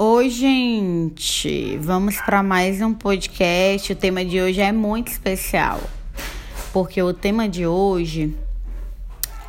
[0.00, 1.76] Oi, gente!
[1.78, 3.92] Vamos para mais um podcast.
[3.92, 5.80] O tema de hoje é muito especial,
[6.72, 8.32] porque o tema de hoje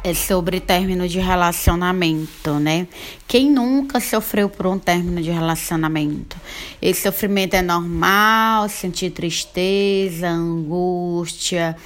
[0.04, 2.88] é sobre término de relacionamento, né?
[3.28, 6.36] Quem nunca sofreu por um término de relacionamento?
[6.82, 11.78] Esse sofrimento é normal, sentir tristeza, angústia,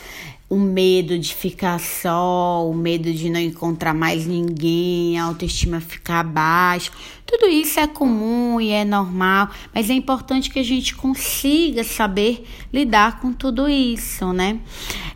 [0.54, 6.24] o medo de ficar só, o medo de não encontrar mais ninguém, a autoestima ficar
[6.24, 6.92] baixa.
[7.26, 12.46] Tudo isso é comum e é normal, mas é importante que a gente consiga saber
[12.72, 14.60] lidar com tudo isso, né?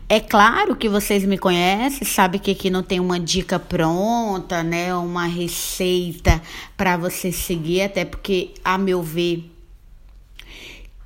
[0.08, 4.92] É claro que vocês me conhecem, sabem que aqui não tem uma dica pronta, né?
[4.92, 6.42] Uma receita
[6.76, 9.48] para você seguir, até porque, a meu ver,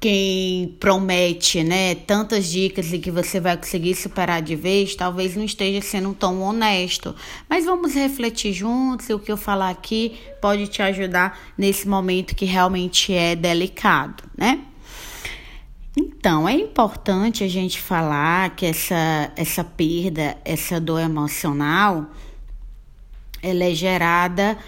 [0.03, 5.45] quem promete, né, tantas dicas e que você vai conseguir superar de vez, talvez não
[5.45, 7.15] esteja sendo tão honesto.
[7.49, 12.35] Mas vamos refletir juntos e o que eu falar aqui pode te ajudar nesse momento
[12.35, 14.65] que realmente é delicado, né?
[15.97, 22.11] Então, é importante a gente falar que essa, essa perda, essa dor emocional,
[23.41, 24.59] ela é gerada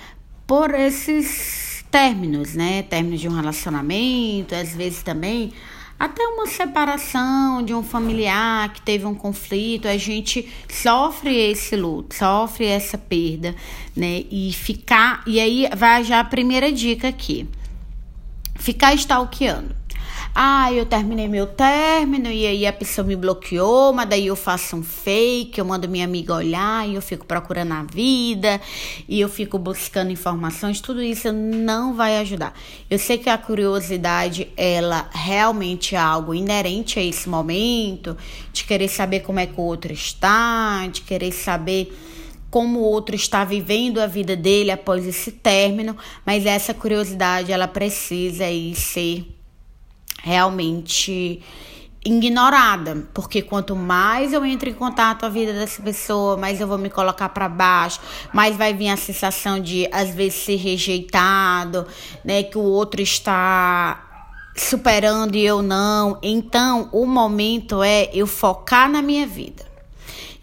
[0.47, 1.64] por esses
[1.95, 2.83] términos, né?
[2.83, 5.53] Términos de um relacionamento, às vezes também
[5.97, 12.17] até uma separação de um familiar que teve um conflito, a gente sofre esse luto,
[12.17, 13.55] sofre essa perda,
[13.97, 14.25] né?
[14.29, 17.49] E ficar, e aí vai já a primeira dica aqui.
[18.57, 19.84] Ficar stalkeando.
[20.37, 24.75] Ah, eu terminei meu término e aí a pessoa me bloqueou, mas daí eu faço
[24.75, 28.61] um fake, eu mando minha amiga olhar e eu fico procurando a vida
[29.09, 32.53] e eu fico buscando informações, tudo isso não vai ajudar.
[32.91, 38.17] Eu sei que a curiosidade, ela realmente é algo inerente a esse momento,
[38.53, 41.97] de querer saber como é que o outro está, de querer saber
[42.51, 47.69] como o outro está vivendo a vida dele após esse término, mas essa curiosidade ela
[47.69, 49.29] precisa aí ser
[50.25, 51.43] realmente
[52.05, 56.67] ignorada, porque quanto mais eu entro em contato com a vida dessa pessoa, mais eu
[56.67, 58.01] vou me colocar para baixo,
[58.33, 61.87] mais vai vir a sensação de às vezes ser rejeitado,
[62.25, 64.03] né, que o outro está
[64.57, 66.19] superando e eu não.
[66.23, 69.75] Então, o momento é eu focar na minha vida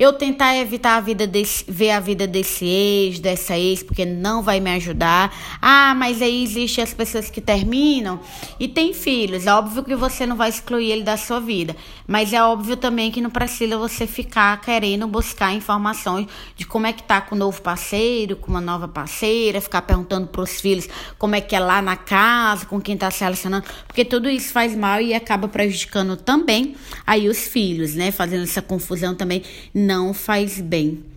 [0.02, 4.42] eu tentar evitar a vida desse, ver a vida desse ex, dessa ex, porque não
[4.42, 5.32] vai me ajudar.
[5.62, 8.20] Ah, mas aí existe as pessoas que terminam
[8.60, 9.46] e têm filhos.
[9.46, 11.76] É óbvio que você não vai excluir ele da sua vida,
[12.08, 16.26] mas é óbvio também que não precisa você ficar querendo buscar informações
[16.56, 20.26] de como é que tá com o novo parceiro, com uma nova parceira, ficar perguntando
[20.26, 23.68] para os filhos como é que é lá na casa, com quem tá se relacionando,
[23.86, 26.76] porque tudo isso faz mal e acaba prejudicando também
[27.06, 28.10] aí os filhos, né?
[28.10, 31.12] Fazendo essa confusão também não faz bem.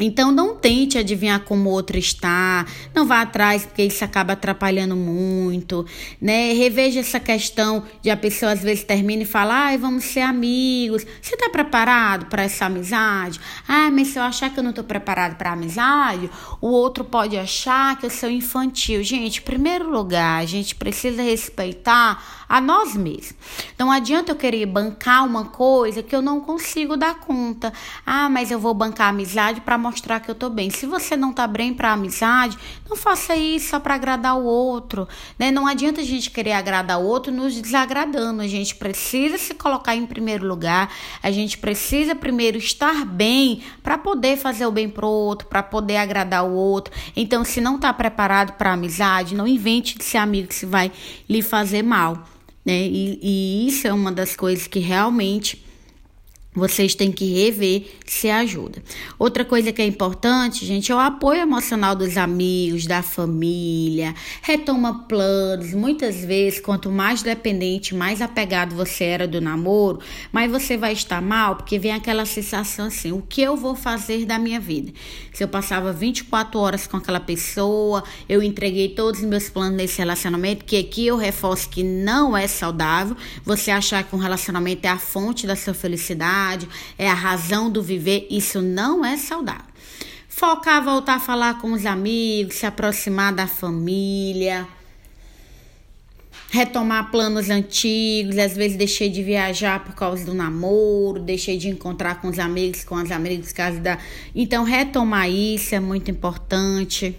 [0.00, 4.96] Então não tente adivinhar como o outro está, não vá atrás porque isso acaba atrapalhando
[4.96, 5.86] muito,
[6.20, 6.52] né?
[6.52, 11.06] Reveja essa questão de a pessoa às vezes termina e fala: "Ai, vamos ser amigos".
[11.22, 13.38] Você está preparado para essa amizade?
[13.68, 16.28] Ah, mas se eu achar que eu não estou preparado para amizade,
[16.60, 19.00] o outro pode achar que eu sou infantil.
[19.04, 23.34] Gente, em primeiro lugar, a gente precisa respeitar a nós mesmos.
[23.78, 27.72] Não adianta eu querer bancar uma coisa que eu não consigo dar conta.
[28.04, 30.70] Ah, mas eu vou bancar a amizade para mostrar que eu tô bem.
[30.70, 35.08] Se você não tá bem para amizade, não faça isso só para agradar o outro,
[35.38, 35.50] né?
[35.50, 38.42] Não adianta a gente querer agradar o outro nos desagradando.
[38.42, 40.90] A gente precisa se colocar em primeiro lugar.
[41.22, 45.96] A gente precisa primeiro estar bem para poder fazer o bem pro outro, para poder
[45.96, 46.92] agradar o outro.
[47.16, 50.92] Então, se não tá preparado para amizade, não invente de ser amigo que se vai
[51.28, 52.24] lhe fazer mal
[52.64, 52.86] né?
[52.86, 55.64] E, e isso é uma das coisas que realmente
[56.54, 58.80] vocês têm que rever se ajuda.
[59.18, 65.04] Outra coisa que é importante, gente, é o apoio emocional dos amigos, da família, retoma
[65.08, 65.74] planos.
[65.74, 69.98] Muitas vezes, quanto mais dependente, mais apegado você era do namoro,
[70.30, 74.24] mais você vai estar mal, porque vem aquela sensação assim: o que eu vou fazer
[74.24, 74.92] da minha vida?
[75.32, 79.98] Se eu passava 24 horas com aquela pessoa, eu entreguei todos os meus planos nesse
[79.98, 83.16] relacionamento, que aqui eu reforço que não é saudável.
[83.44, 86.43] Você achar que um relacionamento é a fonte da sua felicidade
[86.98, 89.74] é a razão do viver, isso não é saudável.
[90.28, 94.66] Focar, voltar a falar com os amigos, se aproximar da família,
[96.50, 98.38] retomar planos antigos.
[98.38, 102.84] Às vezes deixei de viajar por causa do namoro, deixei de encontrar com os amigos,
[102.84, 103.98] com as amigas, por causa da.
[104.34, 107.16] Então, retomar isso é muito importante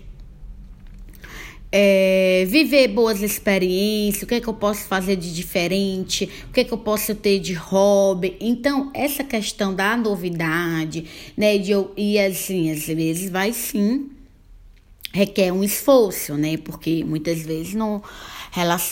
[1.71, 6.61] é, viver boas experiências, o que é que eu posso fazer de diferente, o que
[6.61, 8.37] é que eu posso ter de hobby.
[8.39, 14.09] Então, essa questão da novidade, né, de eu, e assim, às vezes vai sim
[15.15, 16.57] requer um esforço, né?
[16.57, 18.03] Porque muitas vezes no,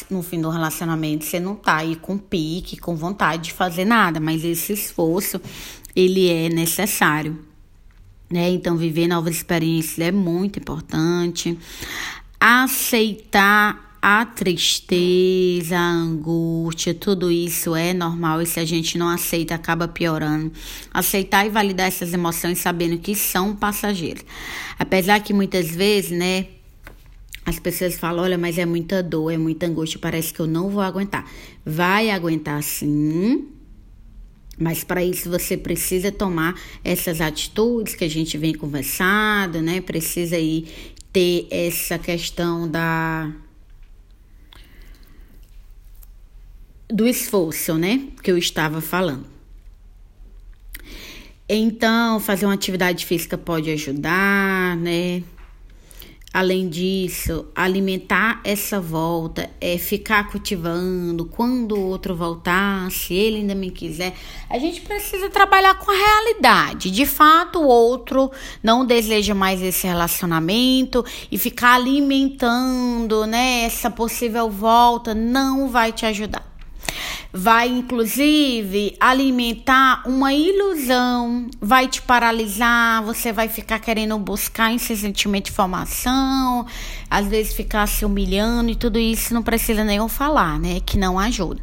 [0.10, 4.22] no fim do relacionamento você não tá aí com pique, com vontade de fazer nada,
[4.22, 5.40] mas esse esforço
[5.94, 7.38] ele é necessário.
[8.32, 8.50] Né?
[8.50, 11.58] Então, viver novas experiências é muito importante.
[12.46, 19.56] Aceitar a tristeza, a angústia, tudo isso é normal e se a gente não aceita,
[19.56, 20.52] acaba piorando.
[20.94, 24.26] Aceitar e validar essas emoções sabendo que são passageiras.
[24.78, 26.48] Apesar que muitas vezes, né,
[27.46, 30.70] as pessoas falam: olha, mas é muita dor, é muita angústia, parece que eu não
[30.70, 31.26] vou aguentar.
[31.66, 33.48] Vai aguentar sim.
[34.60, 39.82] Mas para isso você precisa tomar essas atitudes que a gente vem conversando, né?
[39.82, 40.68] Precisa aí
[41.14, 43.32] ter essa questão da
[46.90, 48.08] do esforço, né?
[48.22, 49.26] Que eu estava falando.
[51.48, 55.24] Então, fazer uma atividade física pode ajudar, né?
[56.34, 61.26] Além disso, alimentar essa volta, é ficar cultivando.
[61.26, 64.16] Quando o outro voltar, se ele ainda me quiser,
[64.50, 66.90] a gente precisa trabalhar com a realidade.
[66.90, 68.32] De fato, o outro
[68.64, 76.04] não deseja mais esse relacionamento e ficar alimentando, né, essa possível volta não vai te
[76.08, 76.53] ajudar
[77.34, 86.68] vai inclusive alimentar uma ilusão, vai te paralisar, você vai ficar querendo buscar incessantemente informação,
[87.10, 90.80] às vezes ficar se humilhando e tudo isso não precisa nem eu falar, né?
[90.86, 91.60] Que não ajuda.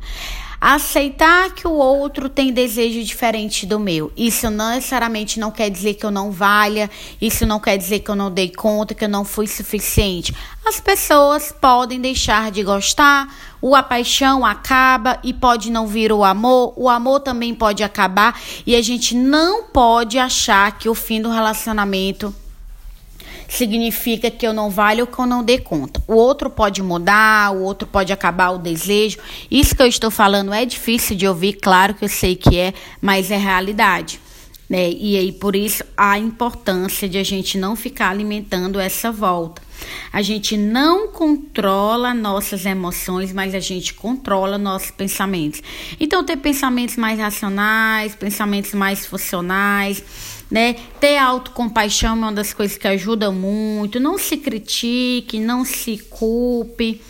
[0.61, 4.13] Aceitar que o outro tem desejo diferente do meu.
[4.15, 8.11] Isso não necessariamente não quer dizer que eu não valha, isso não quer dizer que
[8.11, 10.35] eu não dei conta, que eu não fui suficiente.
[10.67, 16.23] As pessoas podem deixar de gostar, o a paixão acaba e pode não vir o
[16.23, 21.23] amor, o amor também pode acabar e a gente não pode achar que o fim
[21.23, 22.35] do relacionamento
[23.51, 26.01] significa que eu não valho ou que eu não dê conta.
[26.07, 29.19] O outro pode mudar, o outro pode acabar o desejo.
[29.51, 32.73] Isso que eu estou falando é difícil de ouvir, claro que eu sei que é,
[33.01, 34.21] mas é realidade.
[34.69, 34.91] Né?
[34.93, 39.61] E aí, por isso, a importância de a gente não ficar alimentando essa volta.
[40.13, 45.63] A gente não controla nossas emoções, mas a gente controla nossos pensamentos.
[45.99, 50.03] Então, ter pensamentos mais racionais, pensamentos mais funcionais,
[50.51, 50.75] né?
[50.99, 54.01] Ter autocompaixão é uma das coisas que ajuda muito.
[54.01, 57.01] Não se critique, não se culpe.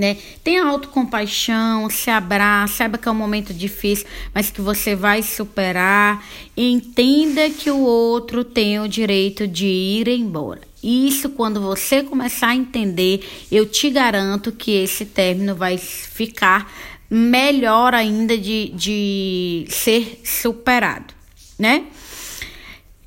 [0.00, 0.16] Né?
[0.42, 6.24] Tenha autocompaixão, se abraça, saiba que é um momento difícil, mas que você vai superar.
[6.56, 10.69] Entenda que o outro tem o direito de ir embora.
[10.82, 16.72] Isso, quando você começar a entender, eu te garanto que esse término vai ficar
[17.08, 21.12] melhor ainda de, de ser superado,
[21.58, 21.84] né?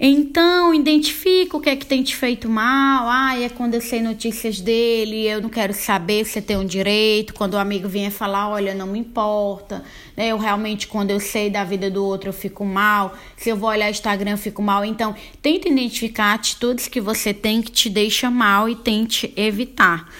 [0.05, 3.07] Então, identifica o que é que tem te feito mal.
[3.07, 7.33] Ah, é quando eu sei notícias dele, eu não quero saber, você tem um direito.
[7.33, 9.81] Quando o amigo vier falar, olha, não me importa.
[10.17, 10.27] Né?
[10.27, 13.17] Eu realmente, quando eu sei da vida do outro, eu fico mal.
[13.37, 14.83] Se eu vou olhar Instagram, eu fico mal.
[14.83, 20.11] Então, tente identificar atitudes que você tem que te deixa mal e tente evitar,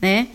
[0.00, 0.28] né?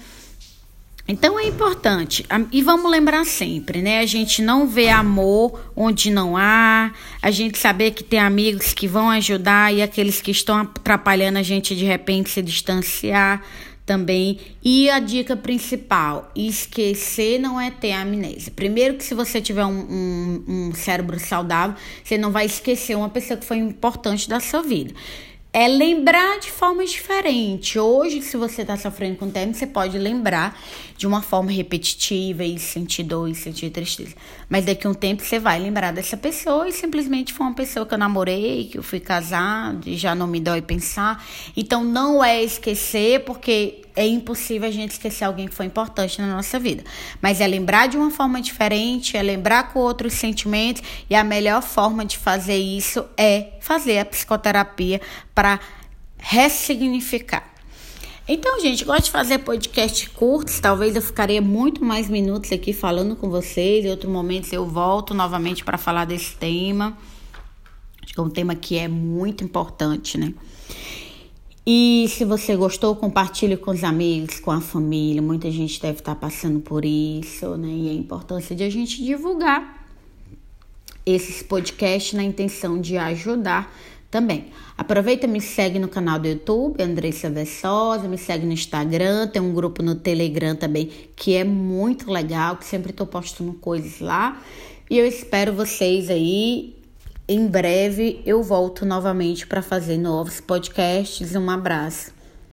[1.07, 2.25] Então é importante.
[2.51, 3.99] E vamos lembrar sempre, né?
[3.99, 8.87] A gente não vê amor onde não há, a gente saber que tem amigos que
[8.87, 13.41] vão ajudar e aqueles que estão atrapalhando a gente de repente se distanciar
[13.85, 14.37] também.
[14.61, 18.51] E a dica principal: esquecer não é ter amnésia.
[18.53, 23.07] Primeiro, que se você tiver um, um, um cérebro saudável, você não vai esquecer uma
[23.07, 24.93] pessoa que foi importante da sua vida
[25.59, 27.75] é lembrar de formas diferentes.
[27.75, 30.55] Hoje, se você está sofrendo com término, você pode lembrar
[30.95, 34.13] de uma forma repetitiva e sentir dor e sentir tristeza.
[34.47, 37.87] Mas daqui a um tempo você vai lembrar dessa pessoa e simplesmente foi uma pessoa
[37.87, 41.25] que eu namorei, que eu fui casado e já não me dói pensar.
[41.55, 46.35] Então não é esquecer, porque é impossível a gente esquecer alguém que foi importante na
[46.35, 46.83] nossa vida.
[47.19, 51.63] Mas é lembrar de uma forma diferente, é lembrar com outros sentimentos, e a melhor
[51.63, 55.01] forma de fazer isso é fazer a psicoterapia
[55.33, 55.59] para
[56.19, 57.51] ressignificar.
[58.27, 60.59] Então, gente, gosto de fazer podcast curtos.
[60.59, 63.83] Talvez eu ficaria muito mais minutos aqui falando com vocês.
[63.83, 66.95] Em outro momento eu volto novamente para falar desse tema.
[68.03, 70.33] Acho que é um tema que é muito importante, né?
[71.69, 75.21] E se você gostou, compartilhe com os amigos, com a família.
[75.21, 77.67] Muita gente deve estar passando por isso, né?
[77.67, 79.85] E a importância de a gente divulgar
[81.05, 83.69] esses podcasts na intenção de ajudar
[84.09, 84.45] também.
[84.77, 89.53] Aproveita me segue no canal do YouTube, Andressa Vessosa, me segue no Instagram, tem um
[89.53, 94.41] grupo no Telegram também que é muito legal, que sempre estou postando coisas lá.
[94.89, 96.76] E eu espero vocês aí
[97.27, 101.35] em breve eu volto novamente para fazer novos podcasts.
[101.35, 102.16] Um abraço.